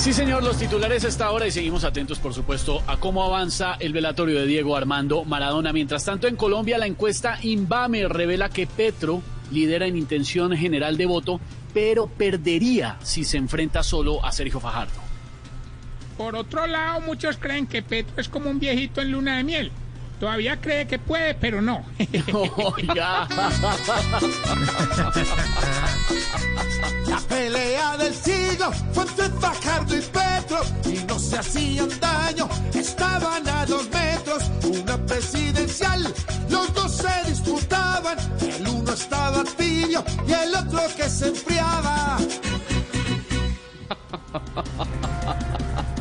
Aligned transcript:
Sí, 0.00 0.14
señor, 0.14 0.42
los 0.42 0.56
titulares 0.56 1.04
a 1.04 1.08
esta 1.08 1.30
hora 1.30 1.46
y 1.46 1.50
seguimos 1.50 1.84
atentos, 1.84 2.18
por 2.18 2.32
supuesto, 2.32 2.82
a 2.86 2.96
cómo 2.96 3.22
avanza 3.22 3.74
el 3.74 3.92
velatorio 3.92 4.40
de 4.40 4.46
Diego 4.46 4.74
Armando 4.74 5.26
Maradona. 5.26 5.74
Mientras 5.74 6.06
tanto, 6.06 6.26
en 6.26 6.36
Colombia, 6.36 6.78
la 6.78 6.86
encuesta 6.86 7.38
Inbame 7.42 8.08
revela 8.08 8.48
que 8.48 8.66
Petro 8.66 9.20
lidera 9.50 9.86
en 9.86 9.98
intención 9.98 10.56
general 10.56 10.96
de 10.96 11.04
voto, 11.04 11.38
pero 11.74 12.06
perdería 12.06 12.96
si 13.02 13.24
se 13.24 13.36
enfrenta 13.36 13.82
solo 13.82 14.24
a 14.24 14.32
Sergio 14.32 14.58
Fajardo. 14.58 14.98
Por 16.16 16.34
otro 16.34 16.66
lado, 16.66 17.02
muchos 17.02 17.36
creen 17.36 17.66
que 17.66 17.82
Petro 17.82 18.14
es 18.16 18.30
como 18.30 18.48
un 18.48 18.58
viejito 18.58 19.02
en 19.02 19.12
luna 19.12 19.36
de 19.36 19.44
miel. 19.44 19.70
Todavía 20.20 20.60
cree 20.60 20.86
que 20.86 20.98
puede, 20.98 21.34
pero 21.34 21.62
no. 21.62 21.82
Oiga. 22.32 23.26
La 27.08 27.18
pelea 27.26 27.96
del 27.96 28.14
siglo 28.14 28.70
fue 28.92 29.04
entre 29.04 29.30
Fajardo 29.40 29.96
y 29.96 30.00
Petro 30.02 30.60
y 30.84 31.04
no 31.06 31.18
se 31.18 31.38
hacían 31.38 31.88
daño, 31.98 32.48
estaban 32.74 33.48
a 33.48 33.64
dos 33.64 33.88
metros, 33.90 34.50
una 34.62 34.98
presidencial, 35.06 36.02
los 36.50 36.74
dos 36.74 36.96
se 36.96 37.30
disputaban, 37.30 38.18
el 38.42 38.68
uno 38.68 38.92
estaba 38.92 39.42
tibio 39.56 40.04
y 40.28 40.32
el 40.32 40.54
otro 40.54 40.82
que 40.96 41.08
se 41.08 41.28
enfriaba. 41.28 41.49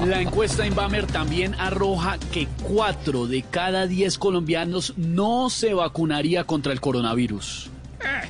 La 0.05 0.21
encuesta 0.21 0.65
Inbamer 0.65 1.05
también 1.07 1.55
arroja 1.59 2.17
que 2.31 2.47
4 2.63 3.27
de 3.27 3.43
cada 3.43 3.85
10 3.85 4.17
colombianos 4.17 4.93
no 4.95 5.49
se 5.49 5.73
vacunaría 5.73 6.45
contra 6.45 6.71
el 6.71 6.79
coronavirus. 6.79 7.69
Eh, 7.99 8.29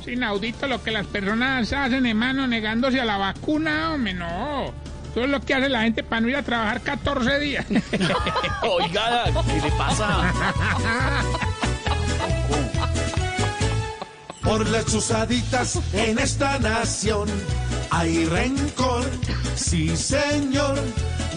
es 0.00 0.08
inaudito 0.08 0.68
lo 0.68 0.82
que 0.82 0.92
las 0.92 1.06
personas 1.06 1.72
hacen, 1.72 2.06
hermano, 2.06 2.46
negándose 2.46 3.00
a 3.00 3.04
la 3.04 3.16
vacuna, 3.16 3.94
hombre, 3.94 4.14
no. 4.14 4.72
Eso 5.10 5.24
es 5.24 5.30
lo 5.30 5.40
que 5.40 5.54
hace 5.54 5.68
la 5.68 5.82
gente 5.82 6.04
para 6.04 6.20
no 6.20 6.28
ir 6.28 6.36
a 6.36 6.42
trabajar 6.42 6.80
14 6.82 7.40
días. 7.40 7.66
Oiga, 8.62 9.24
¿qué 9.24 9.60
le 9.60 9.72
pasa? 9.76 10.32
Por 14.42 14.68
las 14.68 14.86
chuzaditas 14.86 15.80
en 15.92 16.18
esta 16.18 16.58
nación 16.60 17.28
hay 17.90 18.24
rencor, 18.26 19.04
sí 19.56 19.96
señor. 19.96 20.77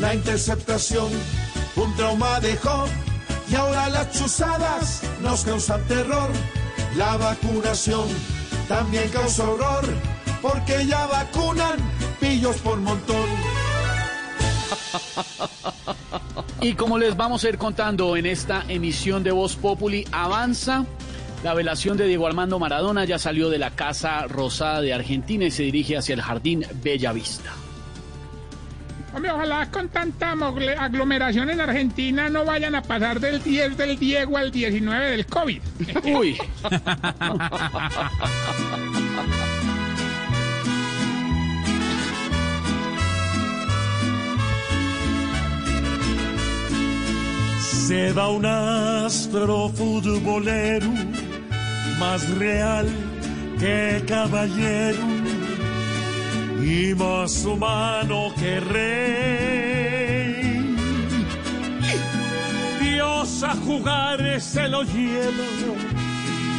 La 0.01 0.15
interceptación 0.15 1.09
un 1.75 1.95
trauma 1.95 2.39
dejó 2.39 2.85
y 3.51 3.55
ahora 3.55 3.87
las 3.89 4.11
chuzadas 4.11 5.03
nos 5.21 5.45
causan 5.45 5.81
terror. 5.87 6.29
La 6.97 7.17
vacunación 7.17 8.07
también 8.67 9.07
causa 9.09 9.47
horror 9.47 9.85
porque 10.41 10.87
ya 10.87 11.05
vacunan 11.05 11.77
pillos 12.19 12.57
por 12.57 12.79
montón. 12.79 13.29
Y 16.61 16.73
como 16.73 16.97
les 16.97 17.15
vamos 17.15 17.43
a 17.43 17.49
ir 17.49 17.59
contando 17.59 18.17
en 18.17 18.25
esta 18.25 18.65
emisión 18.67 19.23
de 19.23 19.31
Voz 19.31 19.55
Populi, 19.55 20.07
avanza 20.11 20.85
la 21.43 21.53
velación 21.53 21.97
de 21.97 22.07
Diego 22.07 22.25
Armando 22.25 22.57
Maradona, 22.57 23.05
ya 23.05 23.19
salió 23.19 23.49
de 23.49 23.59
la 23.59 23.71
Casa 23.71 24.27
Rosada 24.27 24.81
de 24.81 24.93
Argentina 24.93 25.45
y 25.45 25.51
se 25.51 25.63
dirige 25.63 25.97
hacia 25.97 26.15
el 26.15 26.21
Jardín 26.21 26.65
Bella 26.83 27.13
Vista. 27.13 27.51
Hombre, 29.13 29.31
ojalá 29.31 29.69
con 29.69 29.89
tanta 29.89 30.31
aglomeración 30.31 31.49
en 31.49 31.59
Argentina 31.59 32.29
no 32.29 32.45
vayan 32.45 32.75
a 32.75 32.81
pasar 32.81 33.19
del 33.19 33.43
10 33.43 33.77
del 33.77 33.99
Diego 33.99 34.37
al 34.37 34.51
19 34.51 35.11
del 35.11 35.25
COVID. 35.25 35.61
Uy, 36.15 36.37
Se 47.87 48.13
va 48.13 48.29
un 48.29 48.45
astro 48.45 49.67
futbolero 49.67 50.87
más 51.99 52.29
real 52.37 52.87
que 53.59 54.01
caballero 54.07 54.97
y 56.63 56.93
más 56.95 57.45
humano 57.45 58.33
que 58.37 58.59
rey. 58.59 60.01
Dios 62.81 63.43
a 63.43 63.55
jugar 63.55 64.39
se 64.39 64.67
lo 64.67 64.83
lleva 64.83 65.45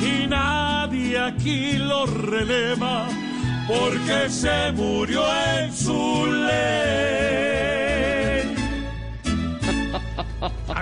y 0.02 0.26
nadie 0.26 1.18
aquí 1.18 1.74
lo 1.74 2.06
releva 2.06 3.06
porque 3.68 4.28
se 4.28 4.72
murió 4.72 5.22
en 5.56 5.72
su 5.72 6.26
ley. 6.26 7.71